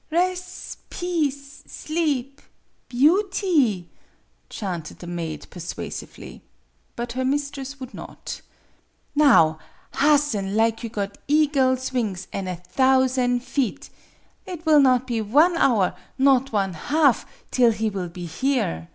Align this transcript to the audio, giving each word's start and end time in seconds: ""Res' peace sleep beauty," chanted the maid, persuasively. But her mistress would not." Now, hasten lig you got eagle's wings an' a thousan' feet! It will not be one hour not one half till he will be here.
""Res' 0.10 0.76
peace 0.90 1.62
sleep 1.66 2.42
beauty," 2.90 3.88
chanted 4.50 4.98
the 4.98 5.06
maid, 5.06 5.46
persuasively. 5.48 6.42
But 6.96 7.12
her 7.12 7.24
mistress 7.24 7.80
would 7.80 7.94
not." 7.94 8.42
Now, 9.14 9.58
hasten 9.96 10.54
lig 10.54 10.82
you 10.84 10.90
got 10.90 11.16
eagle's 11.28 11.94
wings 11.94 12.28
an' 12.30 12.46
a 12.46 12.56
thousan' 12.56 13.40
feet! 13.40 13.88
It 14.44 14.66
will 14.66 14.80
not 14.80 15.06
be 15.06 15.22
one 15.22 15.56
hour 15.56 15.96
not 16.18 16.52
one 16.52 16.74
half 16.74 17.24
till 17.50 17.70
he 17.72 17.88
will 17.88 18.10
be 18.10 18.26
here. 18.26 18.88